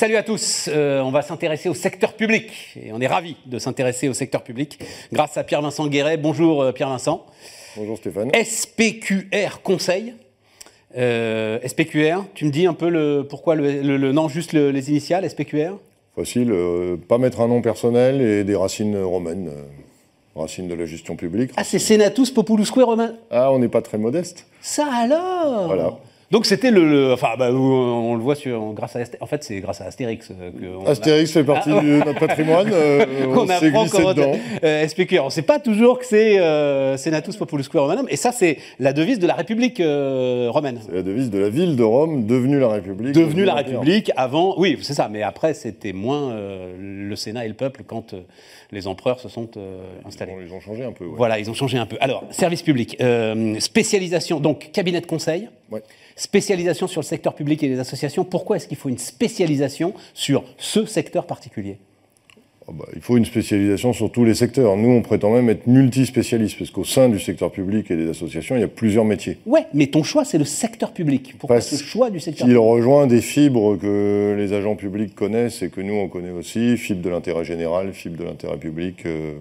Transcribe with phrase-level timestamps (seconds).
[0.00, 0.70] salut à tous.
[0.72, 4.42] Euh, on va s'intéresser au secteur public et on est ravi de s'intéresser au secteur
[4.42, 4.78] public
[5.12, 6.16] grâce à Pierre-Vincent Guéret.
[6.16, 7.26] Bonjour euh, Pierre-Vincent.
[7.76, 8.30] Bonjour Stéphane.
[8.34, 10.14] SPQR Conseil.
[10.96, 15.76] Euh, SPQR, tu me dis un peu le, pourquoi le, nom, juste les initiales, SPQR
[16.16, 16.50] Facile,
[17.06, 19.50] pas mettre un nom personnel et des racines romaines,
[20.34, 21.50] racines de la gestion publique.
[21.58, 24.46] Ah, c'est Senatus Populusque Romain Ah, on n'est pas très modeste.
[24.62, 25.66] Ça alors?
[25.66, 25.98] Voilà.
[26.30, 29.80] Donc c'était le, enfin bah, on, le voit sur grâce à en fait c'est grâce
[29.80, 32.70] à Astérix euh, que Astérix fait partie ah, de notre patrimoine.
[32.72, 34.14] Euh, on, apprend comment
[34.62, 35.18] euh, SPQ.
[35.18, 38.92] On ne sait pas toujours que c'est euh, Senatus Populusque Romanum et ça c'est la
[38.92, 40.78] devise de la République romaine.
[40.86, 43.12] C'est la devise de la ville de Rome devenue la République.
[43.12, 46.32] Devenue la République avant, oui c'est ça, mais après c'était moins
[46.78, 48.14] le Sénat et le peuple quand
[48.70, 49.48] les empereurs se sont
[50.06, 50.34] installés.
[50.46, 51.06] ils ont changé un peu.
[51.06, 51.96] Voilà, ils ont changé un peu.
[52.00, 52.96] Alors service public,
[53.58, 55.48] spécialisation donc cabinet de conseil.
[55.70, 55.82] Ouais
[56.20, 58.24] spécialisation sur le secteur public et les associations.
[58.24, 61.78] Pourquoi est-ce qu'il faut une spécialisation sur ce secteur particulier?
[62.66, 64.76] Oh bah, il faut une spécialisation sur tous les secteurs.
[64.76, 68.54] Nous, on prétend même être multispécialistes, parce qu'au sein du secteur public et des associations,
[68.54, 69.38] il y a plusieurs métiers.
[69.46, 71.34] Ouais, mais ton choix, c'est le secteur public.
[71.38, 72.54] Pourquoi ce choix du secteur public?
[72.54, 76.76] Il rejoint des fibres que les agents publics connaissent et que nous, on connaît aussi.
[76.76, 79.06] Fibre de l'intérêt général, fibre de l'intérêt public.
[79.06, 79.38] Euh,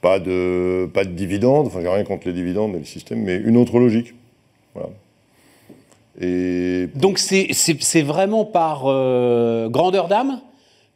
[0.00, 3.36] pas, de, pas de dividendes, enfin, j'ai rien contre les dividendes et le système, mais
[3.36, 4.14] une autre logique.
[4.74, 4.88] Voilà.
[6.20, 10.40] Donc c'est vraiment par euh, grandeur d'âme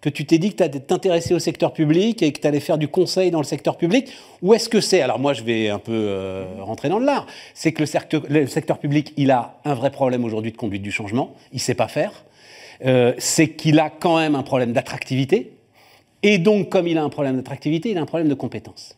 [0.03, 2.79] que tu t'es dit que tu t'intéresser au secteur public et que tu allais faire
[2.79, 5.79] du conseil dans le secteur public Ou est-ce que c'est, alors moi je vais un
[5.79, 9.91] peu euh, rentrer dans le lard, c'est que le secteur, public, il a un vrai
[9.91, 12.25] problème aujourd'hui de conduite du changement, il sait pas faire,
[12.85, 15.53] euh, c'est qu'il a quand même un problème d'attractivité,
[16.23, 18.97] et donc comme il a un problème d'attractivité, il a un problème de compétence.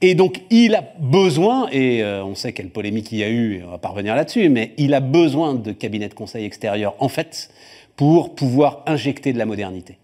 [0.00, 3.54] Et donc, il a besoin, et euh, on sait quelle polémique il y a eu,
[3.54, 6.94] et on va pas revenir là-dessus, mais il a besoin de cabinets de conseil extérieurs,
[6.98, 7.50] en fait,
[7.96, 9.98] pour pouvoir injecter de la modernité.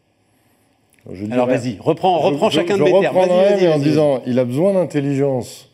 [1.31, 3.17] Alors vas-y, reprends, reprends chacun de mes termes.
[3.17, 5.71] en disant, il a besoin d'intelligence,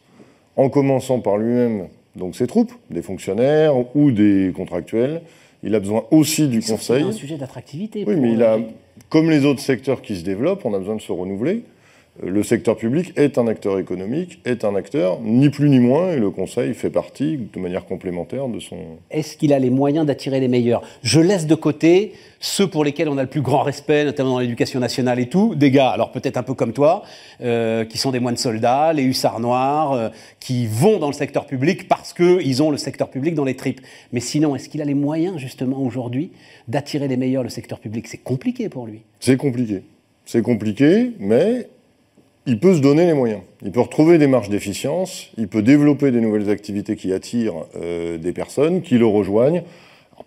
[0.57, 5.23] en commençant par lui-même, donc ses troupes, des fonctionnaires ou des contractuels.
[5.63, 7.03] Il a besoin aussi du conseil.
[7.03, 8.05] C'est un sujet d'attractivité.
[8.07, 8.59] Oui, mais il a,
[9.09, 11.63] comme les autres secteurs qui se développent, on a besoin de se renouveler
[12.23, 16.19] le secteur public est un acteur économique, est un acteur ni plus ni moins, et
[16.19, 18.77] le Conseil fait partie de manière complémentaire de son...
[19.11, 20.83] Est-ce qu'il a les moyens d'attirer les meilleurs?
[21.03, 24.39] Je laisse de côté ceux pour lesquels on a le plus grand respect, notamment dans
[24.39, 27.03] l'éducation nationale et tout, des gars, alors peut-être un peu comme toi,
[27.41, 30.09] euh, qui sont des moines soldats, les hussards noirs, euh,
[30.41, 33.81] qui vont dans le secteur public parce qu'ils ont le secteur public dans les tripes.
[34.13, 36.33] Mais sinon, est-ce qu'il a les moyens justement aujourd'hui
[36.69, 37.43] d'attirer les meilleurs?
[37.43, 39.03] Le secteur public C'est compliqué pour lui.
[39.21, 39.83] C'est compliqué.
[40.25, 41.69] C'est compliqué, mais
[42.47, 43.43] il peut se donner les moyens.
[43.63, 48.19] Il peut retrouver des marges d'efficience, il peut développer des nouvelles activités qui attirent euh,
[48.19, 49.63] des personnes, qui le rejoignent.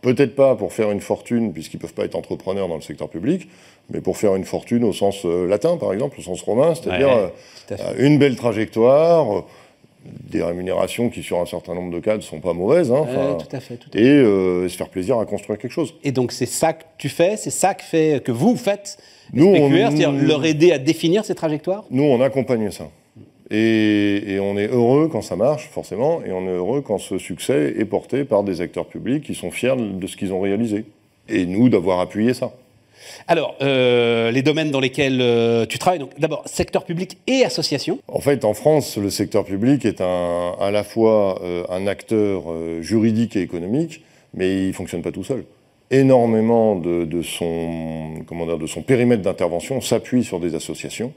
[0.02, 3.10] Peut-être pas pour faire une fortune, puisqu'ils ne peuvent pas être entrepreneurs dans le secteur
[3.10, 3.50] public,
[3.90, 7.32] mais pour faire une fortune au sens euh, latin, par exemple, au sens romain, c'est-à-dire
[7.72, 9.46] euh, une belle trajectoire,
[10.06, 12.92] des rémunérations qui, sur un certain nombre de cas, ne sont pas mauvaises.
[12.92, 13.06] Hein,
[13.38, 14.22] tout à fait, et
[14.70, 15.96] se faire plaisir à construire quelque chose.
[16.04, 18.98] Et donc, c'est ça que tu fais, c'est ça que, fait, que vous faites
[19.34, 21.86] nous, c'est-à-dire leur aider à définir ces trajectoires?
[21.92, 22.90] Nous, on accompagne ça.
[23.52, 27.74] Et, on est heureux quand ça marche, forcément, et on est heureux quand ce succès
[27.78, 30.86] est porté par des acteurs publics qui sont fiers de ce qu'ils ont réalisé.
[31.28, 32.52] Et nous, d'avoir appuyé ça.
[33.28, 38.00] Alors, euh, les domaines dans lesquels euh, tu travailles, donc d'abord secteur public et association.
[38.08, 42.44] En fait, en France, le secteur public est à la fois euh, un acteur
[42.82, 45.44] juridique et économique, mais il ne fonctionne pas tout seul
[45.92, 51.14] énormément de, son, comment de son périmètre d'intervention s'appuie sur des associations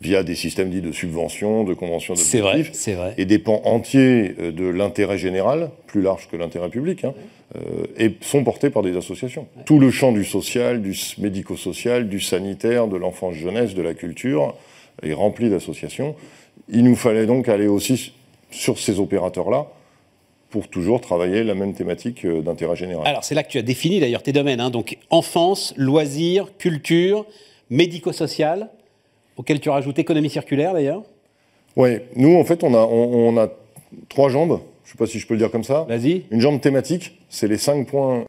[0.00, 4.34] via des systèmes dits de subventions, de conventions d'objectifs, c'est vrai, et des pans entiers
[4.40, 7.14] euh, de l'intérêt général, plus large que l'intérêt public, hein,
[7.56, 9.46] euh, et sont portés par des associations.
[9.66, 14.54] Tout le champ du social, du médico-social, du sanitaire, de l'enfance-jeunesse, de la culture
[15.02, 16.14] est rempli d'associations.
[16.68, 18.12] Il nous fallait donc aller aussi
[18.50, 19.66] sur ces opérateurs-là
[20.50, 23.06] pour toujours travailler la même thématique euh, d'intérêt général.
[23.06, 24.70] Alors c'est là que tu as défini d'ailleurs tes domaines, hein.
[24.70, 27.26] donc enfance, loisirs, culture,
[27.68, 28.68] médico-social,
[29.40, 31.02] auquel tu as rajouté économie circulaire d'ailleurs
[31.74, 33.48] Oui, nous en fait on a, on, a
[34.10, 35.86] trois jambes, je ne sais pas si je peux le dire comme ça.
[35.88, 36.24] Vas-y.
[36.30, 38.26] Une jambe thématique, c'est les cinq points